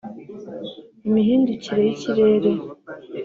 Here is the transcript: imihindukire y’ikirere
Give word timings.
imihindukire 1.07 1.81
y’ikirere 1.87 2.51